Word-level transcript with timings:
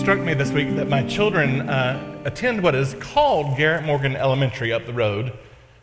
Struck 0.00 0.20
me 0.20 0.32
this 0.32 0.50
week 0.50 0.74
that 0.76 0.88
my 0.88 1.02
children 1.02 1.68
uh, 1.68 2.22
attend 2.24 2.62
what 2.62 2.74
is 2.74 2.94
called 3.00 3.54
Garrett 3.58 3.84
Morgan 3.84 4.16
Elementary 4.16 4.72
up 4.72 4.86
the 4.86 4.94
road, 4.94 5.30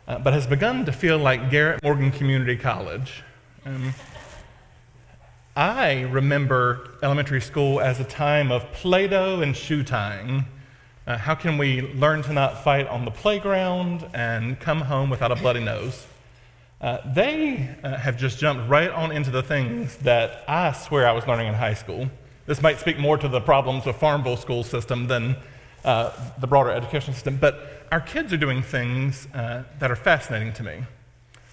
uh, 0.08 0.18
but 0.18 0.32
has 0.32 0.44
begun 0.44 0.84
to 0.86 0.90
feel 0.92 1.18
like 1.18 1.52
Garrett 1.52 1.80
Morgan 1.84 2.10
Community 2.10 2.56
College. 2.56 3.22
Um, 3.64 3.94
I 5.54 6.00
remember 6.00 6.98
elementary 7.00 7.40
school 7.40 7.80
as 7.80 8.00
a 8.00 8.04
time 8.04 8.50
of 8.50 8.72
Play 8.72 9.06
Doh 9.06 9.40
and 9.40 9.56
shoe 9.56 9.84
tying. 9.84 10.46
Uh, 11.06 11.16
how 11.16 11.36
can 11.36 11.56
we 11.56 11.82
learn 11.92 12.22
to 12.24 12.32
not 12.32 12.64
fight 12.64 12.88
on 12.88 13.04
the 13.04 13.12
playground 13.12 14.04
and 14.14 14.58
come 14.58 14.80
home 14.80 15.10
without 15.10 15.30
a 15.30 15.36
bloody 15.36 15.62
nose? 15.62 16.08
Uh, 16.80 16.98
they 17.14 17.72
uh, 17.84 17.96
have 17.96 18.18
just 18.18 18.40
jumped 18.40 18.68
right 18.68 18.90
on 18.90 19.12
into 19.12 19.30
the 19.30 19.44
things 19.44 19.96
that 19.98 20.42
I 20.48 20.72
swear 20.72 21.06
I 21.06 21.12
was 21.12 21.24
learning 21.28 21.46
in 21.46 21.54
high 21.54 21.74
school. 21.74 22.10
This 22.48 22.62
might 22.62 22.80
speak 22.80 22.98
more 22.98 23.18
to 23.18 23.28
the 23.28 23.42
problems 23.42 23.86
of 23.86 23.96
Farmville 23.96 24.38
school 24.38 24.64
system 24.64 25.06
than 25.06 25.36
uh, 25.84 26.12
the 26.40 26.46
broader 26.46 26.70
education 26.70 27.12
system, 27.12 27.36
but 27.36 27.84
our 27.92 28.00
kids 28.00 28.32
are 28.32 28.38
doing 28.38 28.62
things 28.62 29.28
uh, 29.34 29.64
that 29.80 29.90
are 29.90 29.96
fascinating 29.96 30.54
to 30.54 30.62
me. 30.62 30.84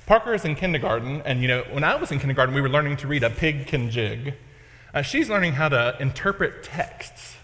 Parker 0.05 0.33
is 0.33 0.45
in 0.45 0.55
kindergarten, 0.55 1.21
and 1.25 1.41
you 1.41 1.49
know, 1.49 1.65
when 1.69 1.83
I 1.83 1.95
was 1.95 2.13
in 2.13 2.19
kindergarten, 2.19 2.55
we 2.55 2.61
were 2.61 2.69
learning 2.69 2.95
to 2.97 3.07
read 3.07 3.23
A 3.23 3.29
Pig 3.29 3.67
Can 3.67 3.91
Jig. 3.91 4.35
Uh, 4.93 5.01
she's 5.01 5.29
learning 5.29 5.51
how 5.51 5.67
to 5.67 5.97
interpret 5.99 6.63
texts. 6.63 7.35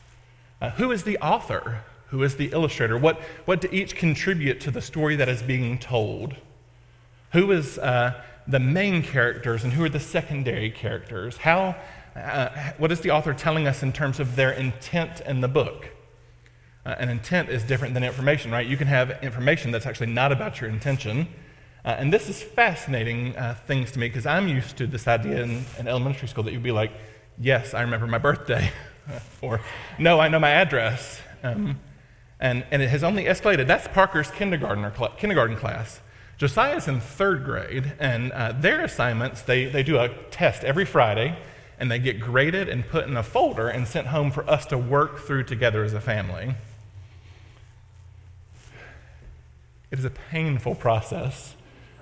Uh, 0.62 0.70
who 0.70 0.90
is 0.90 1.04
the 1.04 1.18
author? 1.18 1.84
Who 2.08 2.24
is 2.24 2.38
the 2.38 2.54
illustrator? 2.54 2.98
What, 2.98 3.20
what 3.44 3.60
do 3.60 3.68
each 3.70 3.98
contribute 3.98 4.62
to 4.62 4.72
the 4.72 4.82
story 4.82 5.18
that 5.18 5.28
is 5.28 5.44
being 5.44 5.78
told? 5.78 6.38
Who 7.34 7.52
is 7.52 7.78
uh, 7.80 8.24
the 8.48 8.60
main 8.60 9.04
characters 9.04 9.66
and 9.66 9.74
who 9.74 9.84
are 9.84 9.90
the 9.90 10.00
secondary 10.00 10.72
characters? 10.72 11.36
How 11.36 11.76
uh, 12.16 12.73
what 12.78 12.92
is 12.92 13.02
the 13.02 13.12
author 13.12 13.34
telling 13.34 13.67
us 13.67 13.84
in 13.84 13.94
terms 13.94 14.20
of 14.20 14.36
their 14.36 14.52
intent 14.52 15.22
in 15.22 15.42
the 15.42 15.48
book? 15.48 15.90
Uh, 16.86 16.95
an 16.98 17.09
intent 17.09 17.50
is 17.50 17.64
different 17.64 17.94
than 17.94 18.03
information, 18.03 18.52
right? 18.52 18.66
You 18.66 18.78
can 18.78 18.88
have 18.88 19.23
information 19.23 19.72
that's 19.72 19.86
actually 19.86 20.08
not 20.08 20.31
about 20.31 20.59
your 20.59 20.70
intention. 20.70 21.28
Uh, 21.86 21.95
and 21.98 22.12
this 22.12 22.28
is 22.28 22.42
fascinating 22.42 23.36
uh, 23.38 23.56
things 23.66 23.92
to 23.92 24.00
me 24.00 24.08
because 24.08 24.26
I'm 24.26 24.48
used 24.48 24.78
to 24.78 24.88
this 24.88 25.08
idea 25.08 25.44
in, 25.44 25.64
in, 25.80 25.88
elementary 25.88 26.28
school 26.28 26.44
that 26.44 26.53
you'd 26.53 26.64
be 26.64 26.72
like, 26.72 26.92
yes, 27.40 27.73
I 27.73 27.81
remember 27.81 28.08
my 28.08 28.18
birthday, 28.18 28.72
or 29.42 29.62
no, 29.98 30.20
I 30.20 30.28
know 30.28 30.40
my 30.40 30.50
address. 30.50 31.22
Um, 31.44 31.80
and, 32.40 32.66
and 32.72 32.81
it 32.81 32.90
has 32.90 33.03
only 33.03 33.25
escalated. 33.25 33.68
That's 33.68 33.88
Parker's 33.88 34.31
kindergarten, 34.31 34.84
cl- 34.96 35.14
kindergarten 35.18 35.56
class. 35.56 36.02
Josiah's 36.38 36.88
in 36.88 37.00
third 37.00 37.46
grade, 37.46 37.94
and 38.00 38.31
uh, 38.31 38.52
their 38.52 38.84
assignments, 38.84 39.44
they, 39.44 39.66
they 39.66 39.84
do 39.84 40.00
a 40.00 40.09
test 40.31 40.64
every 40.64 40.86
Friday 40.86 41.38
and 41.82 41.90
they 41.90 41.98
get 41.98 42.20
graded 42.20 42.70
and 42.70 42.88
put 42.88 43.08
in 43.08 43.18
a 43.18 43.24
folder 43.24 43.68
and 43.68 43.88
sent 43.88 44.06
home 44.08 44.30
for 44.30 44.48
us 44.48 44.68
to 44.68 44.78
work 44.78 45.18
through 45.18 45.44
together 45.44 45.84
as 45.84 45.96
a 45.96 46.00
family. 46.00 46.54
It 49.90 49.97
is 49.97 50.06
a 50.06 50.12
painful 50.12 50.75
process 50.75 51.56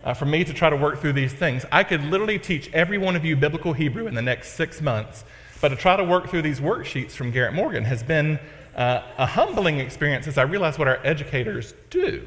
uh, 0.03 0.13
for 0.13 0.25
me 0.25 0.43
to 0.43 0.53
try 0.53 0.69
to 0.69 0.75
work 0.75 0.99
through 0.99 1.13
these 1.13 1.31
things. 1.31 1.65
I 1.71 1.85
could 1.85 2.03
literally 2.03 2.37
teach 2.37 2.69
every 2.73 2.97
one 2.97 3.15
of 3.15 3.23
you 3.23 3.37
biblical 3.37 3.71
Hebrew 3.71 4.05
in 4.05 4.15
the 4.15 4.21
next 4.21 4.49
six 4.49 4.81
months, 4.81 5.23
but 5.61 5.69
to 5.69 5.77
try 5.77 5.95
to 5.95 6.03
work 6.03 6.27
through 6.27 6.41
these 6.41 6.59
worksheets 6.59 7.11
from 7.11 7.31
Garrett 7.31 7.53
Morgan 7.53 7.85
has 7.85 8.03
been 8.03 8.37
uh, 8.75 9.03
a 9.17 9.25
humbling 9.25 9.79
experience 9.79 10.27
as 10.27 10.37
I 10.37 10.41
realize 10.41 10.77
what 10.77 10.89
our 10.89 10.99
educators 11.05 11.73
do 11.89 12.25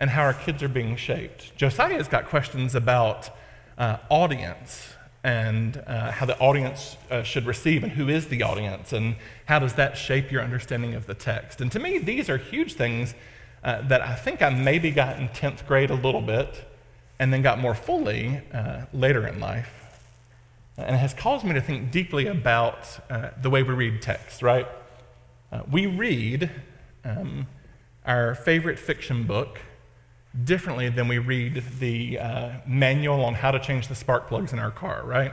and 0.00 0.08
how 0.08 0.22
our 0.22 0.34
kids 0.34 0.62
are 0.62 0.68
being 0.68 0.96
shaped. 0.96 1.54
Josiah's 1.56 2.08
got 2.08 2.24
questions 2.24 2.74
about 2.74 3.28
uh, 3.76 3.98
audience 4.08 4.94
and 5.24 5.82
uh, 5.86 6.12
how 6.12 6.26
the 6.26 6.38
audience 6.38 6.96
uh, 7.10 7.22
should 7.22 7.46
receive 7.46 7.82
and 7.82 7.92
who 7.92 8.08
is 8.08 8.28
the 8.28 8.42
audience 8.42 8.92
and 8.92 9.16
how 9.46 9.58
does 9.58 9.74
that 9.74 9.96
shape 9.96 10.30
your 10.30 10.42
understanding 10.42 10.94
of 10.94 11.06
the 11.06 11.14
text. 11.14 11.60
And 11.60 11.70
to 11.72 11.78
me, 11.78 11.98
these 11.98 12.30
are 12.30 12.36
huge 12.36 12.74
things 12.74 13.14
uh, 13.64 13.82
that 13.88 14.00
I 14.00 14.14
think 14.14 14.42
I 14.42 14.50
maybe 14.50 14.90
got 14.90 15.18
in 15.18 15.28
10th 15.28 15.66
grade 15.66 15.90
a 15.90 15.94
little 15.94 16.20
bit 16.20 16.64
and 17.18 17.32
then 17.32 17.42
got 17.42 17.58
more 17.58 17.74
fully 17.74 18.40
uh, 18.52 18.82
later 18.92 19.26
in 19.26 19.40
life. 19.40 19.74
And 20.76 20.94
it 20.94 20.98
has 20.98 21.12
caused 21.12 21.44
me 21.44 21.54
to 21.54 21.60
think 21.60 21.90
deeply 21.90 22.28
about 22.28 22.86
uh, 23.10 23.30
the 23.42 23.50
way 23.50 23.64
we 23.64 23.74
read 23.74 24.00
text, 24.00 24.42
right? 24.42 24.68
Uh, 25.50 25.62
we 25.68 25.86
read 25.86 26.50
um, 27.04 27.48
our 28.06 28.36
favorite 28.36 28.78
fiction 28.78 29.24
book 29.24 29.58
differently 30.44 30.88
than 30.88 31.08
we 31.08 31.18
read 31.18 31.62
the 31.78 32.18
uh, 32.18 32.50
manual 32.66 33.24
on 33.24 33.34
how 33.34 33.50
to 33.50 33.58
change 33.58 33.88
the 33.88 33.94
spark 33.94 34.28
plugs 34.28 34.52
in 34.52 34.58
our 34.58 34.70
car, 34.70 35.02
right? 35.04 35.32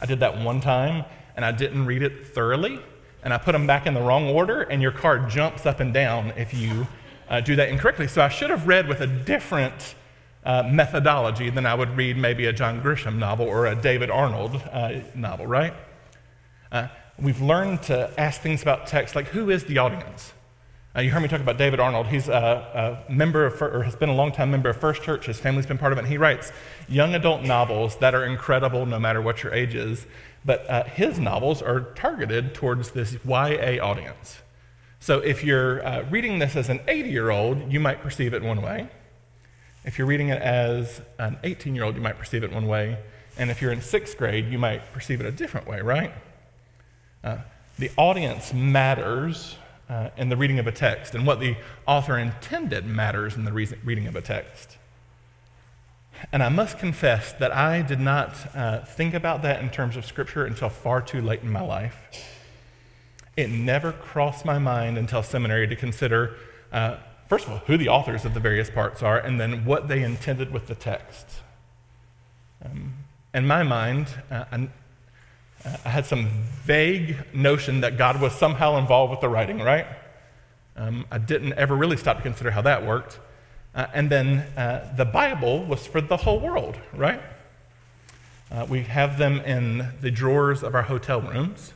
I 0.00 0.06
did 0.06 0.20
that 0.20 0.40
one 0.40 0.60
time 0.60 1.04
and 1.36 1.44
I 1.44 1.52
didn't 1.52 1.86
read 1.86 2.02
it 2.02 2.26
thoroughly, 2.26 2.80
and 3.22 3.32
I 3.32 3.38
put 3.38 3.52
them 3.52 3.66
back 3.66 3.86
in 3.86 3.94
the 3.94 4.02
wrong 4.02 4.28
order, 4.28 4.62
and 4.62 4.82
your 4.82 4.92
car 4.92 5.18
jumps 5.28 5.64
up 5.64 5.80
and 5.80 5.94
down 5.94 6.32
if 6.36 6.52
you 6.52 6.86
uh, 7.28 7.40
do 7.40 7.56
that 7.56 7.68
incorrectly. 7.68 8.08
So 8.08 8.20
I 8.22 8.28
should 8.28 8.50
have 8.50 8.66
read 8.66 8.88
with 8.88 9.00
a 9.00 9.06
different 9.06 9.94
uh, 10.44 10.64
methodology 10.64 11.50
than 11.50 11.64
I 11.64 11.74
would 11.74 11.96
read 11.96 12.16
maybe 12.16 12.46
a 12.46 12.52
John 12.52 12.82
Grisham 12.82 13.16
novel 13.16 13.46
or 13.46 13.66
a 13.66 13.74
David 13.74 14.10
Arnold 14.10 14.60
uh, 14.72 15.00
novel, 15.14 15.46
right? 15.46 15.72
Uh, 16.70 16.88
we've 17.18 17.40
learned 17.40 17.82
to 17.84 18.12
ask 18.18 18.40
things 18.40 18.60
about 18.62 18.86
text 18.86 19.14
like 19.14 19.28
who 19.28 19.50
is 19.50 19.64
the 19.64 19.78
audience? 19.78 20.32
Uh, 20.94 21.00
you 21.00 21.10
heard 21.10 21.22
me 21.22 21.28
talk 21.28 21.40
about 21.40 21.56
David 21.56 21.80
Arnold. 21.80 22.08
He's 22.08 22.28
a, 22.28 23.02
a, 23.08 23.10
member 23.10 23.46
of, 23.46 23.62
or 23.62 23.82
has 23.82 23.96
been 23.96 24.10
a 24.10 24.14
long-time 24.14 24.50
member 24.50 24.68
of 24.68 24.76
First 24.76 25.02
Church. 25.02 25.24
His 25.24 25.40
family's 25.40 25.64
been 25.64 25.78
part 25.78 25.92
of 25.92 25.98
it. 25.98 26.02
And 26.02 26.08
he 26.08 26.18
writes 26.18 26.52
young 26.86 27.14
adult 27.14 27.42
novels 27.42 27.96
that 27.96 28.14
are 28.14 28.26
incredible 28.26 28.84
no 28.84 28.98
matter 28.98 29.22
what 29.22 29.42
your 29.42 29.54
age 29.54 29.74
is. 29.74 30.04
But 30.44 30.68
uh, 30.68 30.84
his 30.84 31.18
novels 31.18 31.62
are 31.62 31.80
targeted 31.80 32.52
towards 32.52 32.90
this 32.90 33.16
YA 33.24 33.82
audience. 33.82 34.42
So 35.00 35.20
if 35.20 35.42
you're 35.42 35.84
uh, 35.84 36.04
reading 36.10 36.40
this 36.40 36.56
as 36.56 36.68
an 36.68 36.80
80-year-old, 36.80 37.72
you 37.72 37.80
might 37.80 38.02
perceive 38.02 38.34
it 38.34 38.42
one 38.42 38.60
way. 38.60 38.86
If 39.84 39.96
you're 39.96 40.06
reading 40.06 40.28
it 40.28 40.42
as 40.42 41.00
an 41.18 41.38
18-year-old, 41.42 41.94
you 41.94 42.02
might 42.02 42.18
perceive 42.18 42.44
it 42.44 42.52
one 42.52 42.66
way. 42.66 42.98
And 43.38 43.50
if 43.50 43.62
you're 43.62 43.72
in 43.72 43.80
sixth 43.80 44.18
grade, 44.18 44.48
you 44.48 44.58
might 44.58 44.92
perceive 44.92 45.20
it 45.20 45.26
a 45.26 45.32
different 45.32 45.66
way, 45.66 45.80
right? 45.80 46.12
Uh, 47.24 47.38
the 47.78 47.90
audience 47.96 48.52
matters 48.52 49.56
uh, 49.92 50.08
in 50.16 50.30
the 50.30 50.36
reading 50.36 50.58
of 50.58 50.66
a 50.66 50.72
text, 50.72 51.14
and 51.14 51.26
what 51.26 51.38
the 51.38 51.54
author 51.86 52.16
intended 52.16 52.86
matters 52.86 53.36
in 53.36 53.44
the 53.44 53.52
re- 53.52 53.68
reading 53.84 54.06
of 54.06 54.16
a 54.16 54.22
text. 54.22 54.78
And 56.32 56.42
I 56.42 56.48
must 56.48 56.78
confess 56.78 57.32
that 57.34 57.52
I 57.52 57.82
did 57.82 58.00
not 58.00 58.34
uh, 58.54 58.84
think 58.84 59.12
about 59.12 59.42
that 59.42 59.60
in 59.60 59.68
terms 59.68 59.96
of 59.96 60.06
Scripture 60.06 60.46
until 60.46 60.70
far 60.70 61.02
too 61.02 61.20
late 61.20 61.42
in 61.42 61.50
my 61.50 61.60
life. 61.60 62.26
It 63.36 63.50
never 63.50 63.92
crossed 63.92 64.44
my 64.44 64.58
mind 64.58 64.96
until 64.96 65.22
seminary 65.22 65.66
to 65.66 65.76
consider, 65.76 66.36
uh, 66.72 66.96
first 67.28 67.46
of 67.46 67.52
all, 67.52 67.58
who 67.58 67.76
the 67.76 67.88
authors 67.88 68.24
of 68.24 68.32
the 68.32 68.40
various 68.40 68.70
parts 68.70 69.02
are, 69.02 69.18
and 69.18 69.38
then 69.38 69.64
what 69.66 69.88
they 69.88 70.02
intended 70.02 70.52
with 70.52 70.68
the 70.68 70.74
text. 70.74 71.26
Um, 72.64 72.94
in 73.34 73.46
my 73.46 73.62
mind, 73.62 74.06
uh, 74.30 74.44
I 75.64 75.88
had 75.88 76.06
some 76.06 76.28
vague 76.64 77.16
notion 77.32 77.82
that 77.82 77.96
God 77.96 78.20
was 78.20 78.32
somehow 78.32 78.78
involved 78.78 79.10
with 79.10 79.20
the 79.20 79.28
writing, 79.28 79.58
right? 79.60 79.86
Um, 80.76 81.06
I 81.10 81.18
didn't 81.18 81.52
ever 81.54 81.76
really 81.76 81.96
stop 81.96 82.16
to 82.16 82.22
consider 82.22 82.50
how 82.50 82.62
that 82.62 82.84
worked. 82.84 83.20
Uh, 83.74 83.86
and 83.94 84.10
then 84.10 84.38
uh, 84.56 84.92
the 84.96 85.04
Bible 85.04 85.64
was 85.64 85.86
for 85.86 86.00
the 86.00 86.16
whole 86.16 86.40
world, 86.40 86.78
right? 86.92 87.22
Uh, 88.50 88.66
we 88.68 88.82
have 88.82 89.18
them 89.18 89.40
in 89.40 89.88
the 90.00 90.10
drawers 90.10 90.62
of 90.62 90.74
our 90.74 90.82
hotel 90.82 91.20
rooms. 91.20 91.72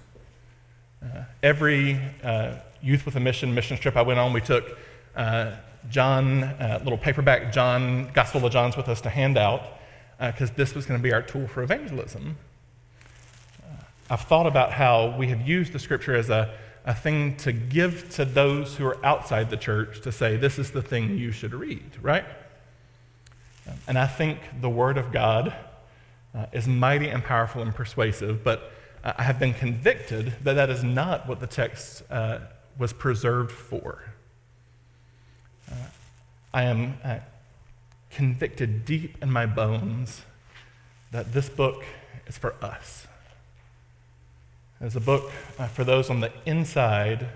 Uh, 1.02 1.22
every 1.42 2.00
uh, 2.22 2.56
Youth 2.82 3.06
with 3.06 3.16
a 3.16 3.20
Mission 3.20 3.54
mission 3.54 3.76
trip 3.78 3.96
I 3.96 4.02
went 4.02 4.18
on, 4.18 4.32
we 4.32 4.40
took 4.40 4.78
uh, 5.16 5.52
John, 5.88 6.40
little 6.84 6.98
paperback 6.98 7.52
John, 7.52 8.10
Gospel 8.12 8.44
of 8.44 8.52
John's 8.52 8.76
with 8.76 8.88
us 8.88 9.00
to 9.02 9.08
hand 9.08 9.38
out 9.38 9.78
because 10.20 10.50
this 10.52 10.74
was 10.74 10.84
going 10.84 10.98
to 10.98 11.02
be 11.02 11.12
our 11.12 11.22
tool 11.22 11.46
for 11.46 11.62
evangelism. 11.62 12.36
I've 14.08 14.22
thought 14.22 14.46
about 14.46 14.72
how 14.72 15.16
we 15.16 15.28
have 15.28 15.46
used 15.46 15.72
the 15.72 15.78
scripture 15.78 16.14
as 16.14 16.30
a, 16.30 16.54
a 16.84 16.94
thing 16.94 17.36
to 17.38 17.52
give 17.52 18.08
to 18.10 18.24
those 18.24 18.76
who 18.76 18.86
are 18.86 19.04
outside 19.04 19.50
the 19.50 19.56
church 19.56 20.00
to 20.02 20.12
say, 20.12 20.36
this 20.36 20.58
is 20.58 20.70
the 20.70 20.82
thing 20.82 21.18
you 21.18 21.32
should 21.32 21.52
read, 21.52 21.90
right? 22.00 22.24
And 23.88 23.98
I 23.98 24.06
think 24.06 24.38
the 24.60 24.70
Word 24.70 24.96
of 24.96 25.10
God 25.10 25.52
uh, 26.34 26.46
is 26.52 26.68
mighty 26.68 27.08
and 27.08 27.24
powerful 27.24 27.62
and 27.62 27.74
persuasive, 27.74 28.44
but 28.44 28.70
I 29.02 29.22
have 29.22 29.38
been 29.38 29.54
convicted 29.54 30.34
that 30.42 30.54
that 30.54 30.70
is 30.70 30.84
not 30.84 31.28
what 31.28 31.40
the 31.40 31.46
text 31.46 32.02
uh, 32.10 32.38
was 32.78 32.92
preserved 32.92 33.52
for. 33.52 34.04
Uh, 35.70 35.74
I 36.54 36.62
am 36.64 36.98
uh, 37.02 37.18
convicted 38.10 38.84
deep 38.84 39.16
in 39.22 39.30
my 39.30 39.46
bones 39.46 40.22
that 41.10 41.32
this 41.32 41.48
book 41.48 41.84
is 42.26 42.38
for 42.38 42.54
us. 42.62 43.06
It's 44.86 44.94
a 44.94 45.00
book 45.00 45.32
uh, 45.58 45.66
for 45.66 45.82
those 45.82 46.10
on 46.10 46.20
the 46.20 46.30
inside 46.44 47.26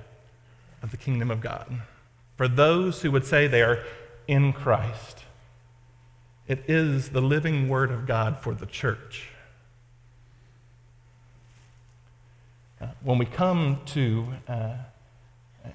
of 0.85 0.93
the 0.93 0.97
kingdom 0.97 1.33
of 1.33 1.41
God, 1.41 1.83
for 2.37 2.47
those 2.47 3.03
who 3.03 3.11
would 3.11 3.25
say 3.25 3.49
they 3.49 3.63
are 3.63 3.83
in 4.29 4.53
Christ. 4.53 5.25
It 6.47 6.63
is 6.69 7.09
the 7.09 7.21
living 7.21 7.69
word 7.69 7.91
of 7.91 8.07
God 8.07 8.39
for 8.39 8.55
the 8.55 8.67
church. 8.67 9.31
Uh, 12.81 12.87
when 13.03 13.19
we 13.19 13.27
come 13.27 13.81
to 13.87 14.29
uh, 14.47 14.75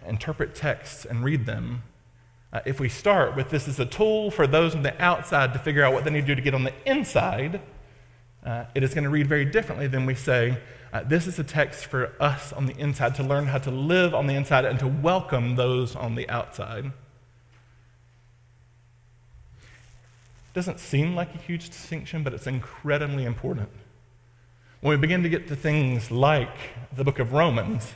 interpret 0.07 0.55
texts 0.55 1.03
and 1.03 1.25
read 1.25 1.45
them, 1.45 1.83
uh, 2.53 2.61
if 2.65 2.79
we 2.79 2.87
start 2.87 3.35
with 3.35 3.49
this 3.49 3.67
is 3.67 3.81
a 3.81 3.85
tool 3.85 4.31
for 4.31 4.47
those 4.47 4.75
on 4.75 4.83
the 4.83 5.03
outside 5.03 5.51
to 5.51 5.59
figure 5.59 5.83
out 5.83 5.91
what 5.91 6.05
they 6.05 6.09
need 6.09 6.21
to 6.21 6.27
do 6.27 6.35
to 6.35 6.41
get 6.41 6.53
on 6.53 6.63
the 6.63 6.73
inside, 6.85 7.59
uh, 8.45 8.63
it 8.75 8.81
is 8.81 8.93
going 8.93 9.03
to 9.03 9.09
read 9.09 9.27
very 9.27 9.43
differently 9.43 9.87
than 9.87 10.05
we 10.05 10.15
say, 10.15 10.57
uh, 10.95 11.03
this 11.03 11.27
is 11.27 11.37
a 11.37 11.43
text 11.43 11.87
for 11.87 12.13
us 12.21 12.53
on 12.53 12.67
the 12.67 12.77
inside 12.77 13.13
to 13.13 13.21
learn 13.21 13.47
how 13.47 13.57
to 13.57 13.69
live 13.69 14.15
on 14.15 14.27
the 14.27 14.33
inside 14.33 14.63
and 14.63 14.79
to 14.79 14.87
welcome 14.87 15.57
those 15.57 15.93
on 15.93 16.15
the 16.15 16.29
outside. 16.29 16.89
Doesn't 20.53 20.79
seem 20.79 21.13
like 21.13 21.35
a 21.35 21.37
huge 21.37 21.69
distinction, 21.69 22.23
but 22.23 22.33
it's 22.33 22.47
incredibly 22.47 23.25
important. 23.25 23.67
When 24.79 24.91
we 24.91 25.01
begin 25.01 25.21
to 25.23 25.27
get 25.27 25.49
to 25.49 25.55
things 25.57 26.11
like 26.11 26.55
the 26.95 27.03
book 27.03 27.19
of 27.19 27.33
Romans, 27.33 27.91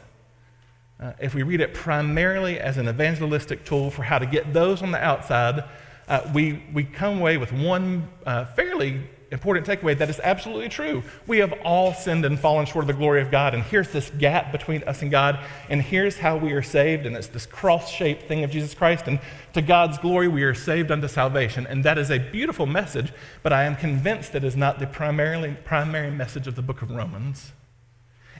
uh, 1.00 1.13
if 1.22 1.34
we 1.34 1.42
read 1.42 1.62
it 1.62 1.74
primarily 1.74 2.60
as 2.60 2.75
an 2.75 2.90
evangelistic 2.90 3.63
tool 3.63 3.92
for 3.92 4.04
how 4.04 4.19
to 4.19 4.25
get 4.25 4.52
those 4.52 4.81
on 4.81 4.92
the 4.92 5.02
outside, 5.02 5.63
uh, 6.10 6.30
we, 6.34 6.66
we 6.74 6.84
come 6.84 7.19
away 7.19 7.38
with 7.38 7.54
one 7.54 8.10
uh, 8.25 8.44
fairly 8.44 9.07
important 9.31 9.66
takeaway 9.66 9.98
that 9.98 10.10
is 10.10 10.20
absolutely 10.24 10.70
true. 10.70 11.04
We 11.28 11.40
have 11.40 11.54
all 11.64 11.94
sinned 11.94 12.26
and 12.26 12.40
fallen 12.40 12.66
short 12.66 12.84
of 12.84 12.88
the 12.88 12.94
glory 12.94 13.22
of 13.22 13.30
God, 13.30 13.54
and 13.54 13.64
here's 13.64 13.90
this 13.90 14.10
gap 14.12 14.52
between 14.52 14.84
us 14.84 15.02
and 15.02 15.12
God, 15.12 15.40
and 15.70 15.81
here's 15.81 16.18
how 16.18 16.38
we 16.38 16.54
are 16.54 16.62
saved, 16.62 17.06
and 17.06 17.16
it's 17.16 17.28
this 17.28 17.46
cross 17.46 17.90
shaped 17.90 18.24
thing 18.24 18.44
of 18.44 18.52
Jesus 18.52 18.74
Christ, 18.74 19.08
and 19.08 19.20
to 19.54 19.62
God's 19.62 19.98
glory 19.98 20.28
we 20.28 20.44
are 20.44 20.54
saved 20.54 20.92
unto 20.92 21.08
salvation. 21.08 21.68
And 21.68 21.84
that 21.84 21.98
is 21.98 22.10
a 22.10 22.20
beautiful 22.20 22.66
message, 22.66 23.14
but 23.44 23.54
I 23.54 23.64
am 23.64 23.76
convinced 23.76 24.34
that 24.34 24.44
is 24.44 24.56
not 24.56 24.80
the 24.80 24.88
primarily, 24.88 25.58
primary 25.64 26.12
message 26.12 26.48
of 26.48 26.56
the 26.56 26.62
book 26.62 26.81
of 26.81 26.92
Romans. 26.92 27.52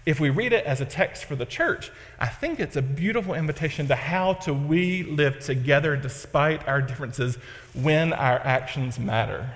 If 0.06 0.20
we 0.20 0.30
read 0.30 0.54
it 0.54 0.66
as 0.66 0.82
a 0.82 0.86
text 0.86 1.26
for 1.26 1.36
the 1.36 1.46
church, 1.46 1.92
I 2.20 2.28
think 2.28 2.60
it's 2.60 2.76
a 2.76 2.82
beautiful 2.82 3.36
invitation 3.36 3.88
to 3.90 3.96
how 3.96 4.34
to 4.34 4.54
we 4.54 5.04
live 5.04 5.40
together 5.40 5.96
despite 5.96 6.68
our 6.68 6.82
differences 6.82 7.38
when 7.74 8.14
our 8.14 8.40
actions 8.40 8.98
matter. 8.98 9.52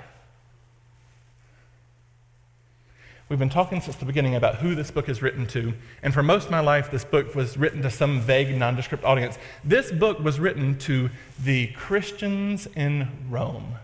We've 3.29 3.39
been 3.39 3.49
talking 3.49 3.79
since 3.79 3.95
the 3.95 4.05
beginning 4.05 4.35
about 4.35 4.55
who 4.55 4.75
this 4.75 4.91
book 4.91 5.07
is 5.07 5.21
written 5.21 5.47
to, 5.47 5.73
and 6.01 6.13
for 6.13 6.21
most 6.21 6.45
of 6.45 6.51
my 6.51 6.59
life, 6.59 6.91
this 6.91 7.05
book 7.05 7.33
was 7.33 7.57
written 7.57 7.81
to 7.81 7.89
some 7.89 8.19
vague, 8.19 8.55
nondescript 8.55 9.05
audience. 9.05 9.37
This 9.63 9.91
book 9.91 10.19
was 10.19 10.39
written 10.39 10.77
to 10.79 11.09
the 11.41 11.67
Christians 11.67 12.67
in 12.75 13.07
Rome 13.29 13.75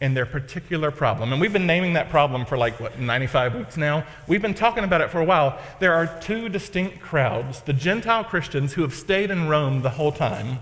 and 0.00 0.14
their 0.14 0.26
particular 0.26 0.90
problem. 0.90 1.32
And 1.32 1.40
we've 1.40 1.52
been 1.52 1.66
naming 1.66 1.94
that 1.94 2.10
problem 2.10 2.44
for 2.44 2.58
like, 2.58 2.78
what, 2.78 2.98
95 2.98 3.54
weeks 3.54 3.76
now? 3.78 4.04
We've 4.26 4.42
been 4.42 4.54
talking 4.54 4.84
about 4.84 5.00
it 5.00 5.10
for 5.10 5.20
a 5.20 5.24
while. 5.24 5.58
There 5.80 5.94
are 5.94 6.06
two 6.20 6.50
distinct 6.50 7.00
crowds 7.00 7.62
the 7.62 7.72
Gentile 7.72 8.22
Christians 8.22 8.74
who 8.74 8.82
have 8.82 8.92
stayed 8.92 9.30
in 9.30 9.48
Rome 9.48 9.80
the 9.80 9.90
whole 9.90 10.12
time. 10.12 10.60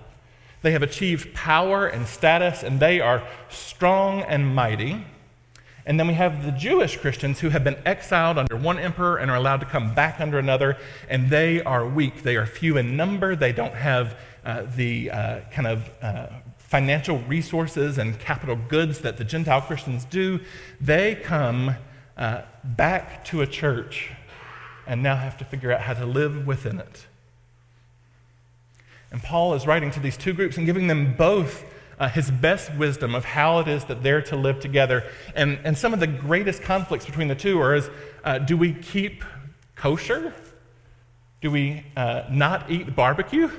They 0.63 0.71
have 0.71 0.83
achieved 0.83 1.35
power 1.35 1.87
and 1.87 2.07
status, 2.07 2.63
and 2.63 2.81
they 2.81 3.01
are 3.01 3.27
strong 3.51 4.23
and 4.23 4.55
mighty. 4.55 5.05
And 5.87 6.01
then 6.01 6.07
we 6.07 6.15
have 6.15 6.45
the 6.45 6.53
Jewish 6.53 6.97
Christians 6.97 7.41
who 7.41 7.51
have 7.51 7.63
been 7.63 7.77
exiled 7.85 8.39
under 8.39 8.57
one 8.57 8.79
emperor 8.79 9.19
and 9.19 9.31
are 9.31 9.37
allowed 9.37 9.61
to 9.61 9.67
come 9.67 9.95
back 9.95 10.19
under 10.19 10.39
another, 10.39 10.79
and 11.09 11.29
they 11.29 11.63
are 11.63 11.87
weak. 11.87 12.23
They 12.23 12.37
are 12.37 12.47
few 12.47 12.79
in 12.79 12.97
number. 12.97 13.37
They 13.37 13.53
don't 13.53 13.75
have 13.75 14.17
uh, 14.45 14.63
the 14.75 15.11
uh, 15.11 15.41
kind 15.51 15.67
of 15.67 15.91
uh, 16.01 16.27
financial 16.57 17.19
resources 17.21 17.99
and 17.99 18.19
capital 18.19 18.57
goods 18.57 19.01
that 19.01 19.19
the 19.19 19.25
Gentile 19.25 19.61
Christians 19.61 20.07
do. 20.07 20.41
They 20.81 21.17
come 21.17 21.77
uh, 22.17 22.43
back 22.65 23.25
to 23.27 23.43
a 23.43 23.47
church 23.47 24.11
and 24.87 25.03
now 25.03 25.17
have 25.17 25.37
to 25.39 25.45
figure 25.45 25.71
out 25.71 25.83
how 25.83 25.95
to 25.95 26.07
live 26.07 26.47
within 26.47 26.79
it. 26.81 27.07
And 29.11 29.23
Paul 29.23 29.55
is 29.55 29.67
writing 29.67 29.91
to 29.93 30.01
these 30.01 30.17
two 30.17 30.33
groups 30.33 30.57
and 30.57 30.67
giving 30.67 30.89
them 30.89 31.15
both 31.15 31.65
uh, 31.99 32.09
his 32.09 32.31
best 32.31 32.75
wisdom 32.75 33.15
of 33.15 33.25
how 33.25 33.59
it 33.59 33.69
is 33.69 33.85
that 33.85 34.03
they're 34.03 34.23
to 34.23 34.37
live 34.37 34.61
together. 34.61 35.05
And, 35.35 35.59
and 35.65 35.77
some 35.77 35.95
of 35.95 36.01
the 36.01 36.07
greatest 36.07 36.63
conflicts 36.63 37.07
between 37.07 37.29
the 37.29 37.35
two 37.35 37.61
are 37.61 37.75
is, 37.75 37.91
uh, 38.25 38.39
do 38.39 38.57
we 38.57 38.73
keep 38.73 39.25
kosher? 39.77 40.33
Do 41.41 41.51
we 41.51 41.85
uh, 41.97 42.23
not 42.31 42.71
eat 42.71 42.95
barbecue? 42.97 43.51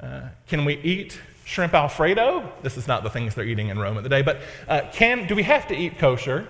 Uh, 0.00 0.22
can 0.46 0.64
we 0.64 0.76
eat 0.78 1.18
shrimp 1.44 1.74
alfredo? 1.74 2.52
This 2.62 2.76
is 2.76 2.86
not 2.86 3.02
the 3.02 3.10
things 3.10 3.34
they're 3.34 3.44
eating 3.44 3.68
in 3.68 3.78
Rome 3.78 3.96
at 3.96 4.02
the 4.02 4.08
day, 4.08 4.22
but 4.22 4.40
uh, 4.68 4.82
can, 4.92 5.26
do 5.26 5.34
we 5.34 5.44
have 5.44 5.66
to 5.68 5.74
eat 5.74 5.98
kosher 5.98 6.46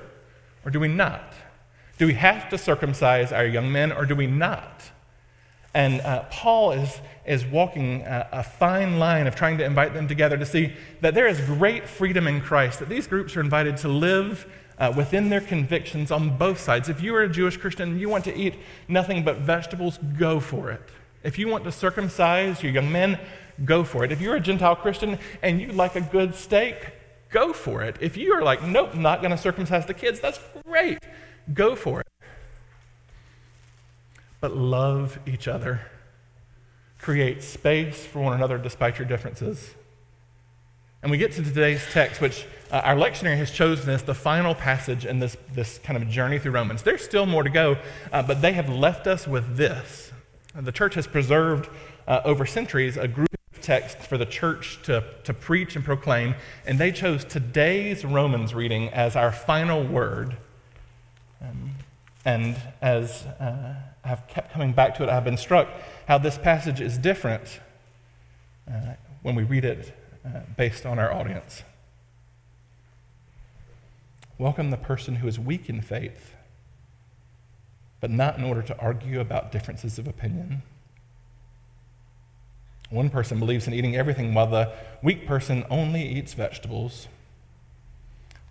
or 0.64 0.70
do 0.70 0.80
we 0.80 0.88
not? 0.88 1.34
Do 1.98 2.06
we 2.06 2.14
have 2.14 2.48
to 2.50 2.58
circumcise 2.58 3.32
our 3.32 3.46
young 3.46 3.70
men 3.72 3.92
or 3.92 4.06
do 4.06 4.14
we 4.14 4.26
not? 4.26 4.82
And 5.74 6.00
uh, 6.00 6.24
Paul 6.30 6.72
is, 6.72 7.00
is 7.26 7.44
walking 7.44 8.02
a, 8.02 8.28
a, 8.32 8.42
fine 8.42 8.98
line 8.98 9.26
of 9.26 9.36
trying 9.36 9.58
to 9.58 9.64
invite 9.64 9.92
them 9.92 10.08
together 10.08 10.36
to 10.36 10.46
see 10.46 10.72
that 11.02 11.14
there 11.14 11.26
is 11.26 11.40
great 11.40 11.86
freedom 11.88 12.26
in 12.26 12.40
Christ, 12.40 12.78
that 12.78 12.88
these 12.88 13.06
groups 13.06 13.36
are 13.36 13.40
invited 13.40 13.76
to 13.78 13.88
live 13.88 14.50
uh, 14.78 14.92
within 14.96 15.28
their 15.28 15.40
convictions 15.40 16.10
on 16.10 16.38
both 16.38 16.58
sides. 16.58 16.88
If 16.88 17.02
you 17.02 17.14
are 17.16 17.22
a 17.22 17.28
Jewish 17.28 17.58
Christian 17.58 17.90
and 17.90 18.00
you 18.00 18.08
want 18.08 18.24
to 18.24 18.34
eat 18.34 18.54
nothing 18.86 19.24
but 19.24 19.38
vegetables, 19.38 19.98
go 20.18 20.40
for 20.40 20.70
it. 20.70 20.80
If 21.22 21.38
you 21.38 21.48
want 21.48 21.64
to 21.64 21.72
circumcise 21.72 22.62
your 22.62 22.72
young 22.72 22.90
men, 22.90 23.18
go 23.64 23.84
for 23.84 24.04
it. 24.04 24.12
If 24.12 24.20
you're 24.20 24.36
a 24.36 24.40
Gentile 24.40 24.76
Christian 24.76 25.18
and 25.42 25.60
you 25.60 25.72
like 25.72 25.96
a 25.96 26.00
good 26.00 26.34
steak, 26.34 26.92
go 27.30 27.52
for 27.52 27.82
it. 27.82 27.96
If 28.00 28.16
you 28.16 28.32
are 28.32 28.42
like, 28.42 28.62
nope, 28.62 28.94
not 28.94 29.20
going 29.20 29.32
to 29.32 29.36
circumcise 29.36 29.84
the 29.84 29.94
kids, 29.94 30.20
that's 30.20 30.40
great. 30.64 30.98
Go 31.52 31.76
for 31.76 32.00
it 32.00 32.06
but 34.40 34.56
love 34.56 35.18
each 35.26 35.48
other. 35.48 35.80
Create 37.00 37.42
space 37.42 38.04
for 38.04 38.20
one 38.20 38.32
another 38.32 38.58
despite 38.58 38.98
your 38.98 39.06
differences. 39.06 39.74
And 41.02 41.12
we 41.12 41.18
get 41.18 41.32
to 41.32 41.42
today's 41.42 41.84
text, 41.92 42.20
which 42.20 42.44
uh, 42.72 42.80
our 42.84 42.96
lectionary 42.96 43.36
has 43.36 43.52
chosen 43.52 43.88
as 43.90 44.02
the 44.02 44.14
final 44.14 44.54
passage 44.54 45.06
in 45.06 45.20
this, 45.20 45.36
this 45.52 45.78
kind 45.78 46.00
of 46.00 46.08
journey 46.08 46.40
through 46.40 46.52
Romans. 46.52 46.82
There's 46.82 47.04
still 47.04 47.24
more 47.24 47.44
to 47.44 47.50
go, 47.50 47.78
uh, 48.12 48.22
but 48.22 48.42
they 48.42 48.52
have 48.54 48.68
left 48.68 49.06
us 49.06 49.26
with 49.28 49.56
this. 49.56 50.12
The 50.56 50.72
church 50.72 50.94
has 50.94 51.06
preserved 51.06 51.70
uh, 52.08 52.22
over 52.24 52.44
centuries 52.46 52.96
a 52.96 53.06
group 53.06 53.28
of 53.54 53.60
texts 53.60 54.06
for 54.06 54.18
the 54.18 54.26
church 54.26 54.80
to, 54.84 55.04
to 55.22 55.32
preach 55.32 55.76
and 55.76 55.84
proclaim, 55.84 56.34
and 56.66 56.80
they 56.80 56.90
chose 56.90 57.24
today's 57.24 58.04
Romans 58.04 58.52
reading 58.52 58.88
as 58.88 59.14
our 59.14 59.30
final 59.30 59.84
word. 59.84 60.36
Um, 61.40 61.70
and 62.24 62.56
as 62.80 63.22
uh, 63.40 63.74
have 64.04 64.26
kept 64.26 64.52
coming 64.52 64.72
back 64.72 64.94
to 64.96 65.02
it. 65.02 65.08
I've 65.08 65.24
been 65.24 65.36
struck 65.36 65.68
how 66.06 66.18
this 66.18 66.38
passage 66.38 66.80
is 66.80 66.98
different 66.98 67.60
uh, 68.68 68.94
when 69.22 69.34
we 69.34 69.42
read 69.42 69.64
it 69.64 69.92
uh, 70.24 70.40
based 70.56 70.86
on 70.86 70.98
our 70.98 71.12
audience. 71.12 71.62
Welcome 74.38 74.70
the 74.70 74.76
person 74.76 75.16
who 75.16 75.28
is 75.28 75.38
weak 75.38 75.68
in 75.68 75.80
faith, 75.80 76.34
but 78.00 78.10
not 78.10 78.38
in 78.38 78.44
order 78.44 78.62
to 78.62 78.78
argue 78.78 79.20
about 79.20 79.50
differences 79.50 79.98
of 79.98 80.06
opinion. 80.06 80.62
One 82.90 83.10
person 83.10 83.38
believes 83.38 83.66
in 83.66 83.74
eating 83.74 83.96
everything, 83.96 84.32
while 84.32 84.46
the 84.46 84.72
weak 85.02 85.26
person 85.26 85.64
only 85.68 86.06
eats 86.08 86.34
vegetables. 86.34 87.08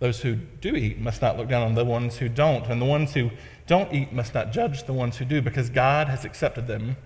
Those 0.00 0.20
who 0.20 0.36
do 0.36 0.76
eat 0.76 1.00
must 1.00 1.20
not 1.20 1.36
look 1.36 1.48
down 1.48 1.62
on 1.62 1.74
the 1.74 1.84
ones 1.84 2.18
who 2.18 2.28
don't, 2.28 2.66
and 2.66 2.80
the 2.80 2.86
ones 2.86 3.14
who 3.14 3.30
don't 3.66 3.92
eat 3.92 4.12
must 4.12 4.32
not 4.32 4.52
judge 4.52 4.84
the 4.84 4.92
ones 4.92 5.16
who 5.16 5.24
do, 5.24 5.42
because 5.42 5.70
God 5.70 6.08
has 6.08 6.24
accepted 6.24 6.66
them. 6.68 6.96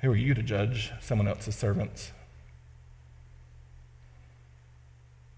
Who 0.00 0.10
are 0.10 0.16
you 0.16 0.34
to 0.34 0.42
judge 0.42 0.92
someone 1.00 1.28
else's 1.28 1.54
servants? 1.54 2.12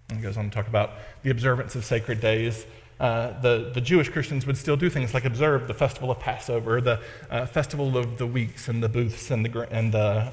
And 0.09 0.19
he 0.19 0.23
goes 0.23 0.37
on 0.37 0.45
to 0.45 0.51
talk 0.51 0.69
about 0.69 0.93
the 1.23 1.31
observance 1.31 1.75
of 1.77 1.85
sacred 1.85 2.21
days. 2.21 2.67
Uh, 2.99 3.39
the, 3.41 3.71
the 3.73 3.81
Jewish 3.81 4.09
Christians 4.09 4.47
would 4.47 4.57
still 4.57 4.77
do 4.77 4.91
things 4.91 5.15
like 5.15 5.25
observe 5.25 5.69
the 5.69 5.75
festival 5.75 6.11
of 6.11 6.19
Passover, 6.19 6.81
the 6.81 7.01
uh, 7.31 7.47
festival 7.47 7.97
of 7.97 8.19
the 8.19 8.27
weeks, 8.27 8.69
and 8.69 8.83
the 8.83 8.89
booths, 8.89 9.31
and 9.31 9.45
the, 9.45 9.69
and 9.71 9.93
the 9.93 10.33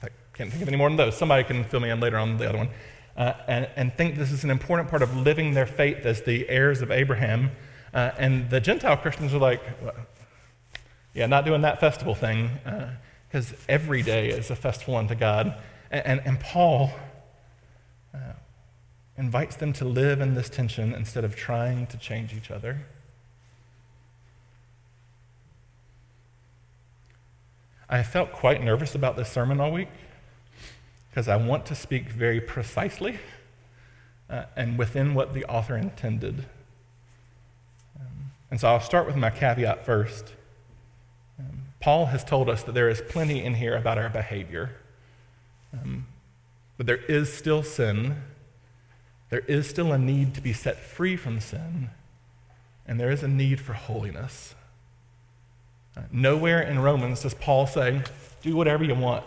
I 0.00 0.08
can't 0.32 0.50
think 0.50 0.62
of 0.62 0.68
any 0.68 0.76
more 0.76 0.88
than 0.88 0.96
those. 0.96 1.16
Somebody 1.16 1.42
can 1.44 1.64
fill 1.64 1.80
me 1.80 1.90
in 1.90 2.00
later 2.00 2.18
on 2.18 2.38
the 2.38 2.48
other 2.48 2.58
one 2.58 2.70
uh, 3.18 3.34
and, 3.48 3.68
and 3.74 3.92
think 3.92 4.16
this 4.16 4.30
is 4.30 4.44
an 4.44 4.50
important 4.50 4.88
part 4.88 5.02
of 5.02 5.14
living 5.16 5.52
their 5.52 5.66
faith 5.66 6.06
as 6.06 6.22
the 6.22 6.48
heirs 6.48 6.80
of 6.80 6.92
Abraham. 6.92 7.50
Uh, 7.92 8.12
and 8.16 8.48
the 8.48 8.60
Gentile 8.60 8.96
Christians 8.96 9.34
are 9.34 9.38
like, 9.38 9.60
well, 9.82 9.94
yeah, 11.14 11.26
not 11.26 11.44
doing 11.44 11.62
that 11.62 11.80
festival 11.80 12.14
thing, 12.14 12.48
because 13.28 13.52
uh, 13.52 13.56
every 13.68 14.02
day 14.02 14.28
is 14.28 14.50
a 14.50 14.56
festival 14.56 14.94
unto 14.94 15.16
God. 15.16 15.52
And, 15.90 16.06
and, 16.06 16.22
and 16.24 16.40
Paul 16.40 16.92
uh, 18.14 18.18
invites 19.16 19.56
them 19.56 19.72
to 19.74 19.84
live 19.84 20.20
in 20.20 20.34
this 20.34 20.48
tension 20.48 20.94
instead 20.94 21.24
of 21.24 21.34
trying 21.34 21.88
to 21.88 21.98
change 21.98 22.32
each 22.32 22.52
other. 22.52 22.86
I 27.90 28.04
felt 28.04 28.30
quite 28.30 28.62
nervous 28.62 28.94
about 28.94 29.16
this 29.16 29.28
sermon 29.28 29.60
all 29.60 29.72
week 29.72 29.88
because 31.18 31.26
I 31.26 31.34
want 31.34 31.66
to 31.66 31.74
speak 31.74 32.10
very 32.10 32.40
precisely 32.40 33.18
uh, 34.30 34.44
and 34.54 34.78
within 34.78 35.14
what 35.14 35.34
the 35.34 35.44
author 35.46 35.76
intended. 35.76 36.44
Um, 37.98 38.30
and 38.52 38.60
so 38.60 38.68
I'll 38.68 38.80
start 38.80 39.04
with 39.04 39.16
my 39.16 39.28
caveat 39.28 39.84
first. 39.84 40.34
Um, 41.36 41.62
Paul 41.80 42.06
has 42.06 42.22
told 42.22 42.48
us 42.48 42.62
that 42.62 42.70
there 42.70 42.88
is 42.88 43.02
plenty 43.08 43.42
in 43.42 43.54
here 43.54 43.76
about 43.76 43.98
our 43.98 44.08
behavior, 44.08 44.76
um, 45.72 46.06
but 46.76 46.86
there 46.86 47.02
is 47.08 47.32
still 47.32 47.64
sin. 47.64 48.22
There 49.30 49.42
is 49.48 49.68
still 49.68 49.92
a 49.92 49.98
need 49.98 50.34
to 50.34 50.40
be 50.40 50.52
set 50.52 50.78
free 50.78 51.16
from 51.16 51.40
sin, 51.40 51.90
and 52.86 53.00
there 53.00 53.10
is 53.10 53.24
a 53.24 53.28
need 53.28 53.60
for 53.60 53.72
holiness. 53.72 54.54
Uh, 55.96 56.02
nowhere 56.12 56.62
in 56.62 56.78
Romans 56.78 57.22
does 57.22 57.34
Paul 57.34 57.66
say, 57.66 58.04
do 58.40 58.54
whatever 58.54 58.84
you 58.84 58.94
want. 58.94 59.24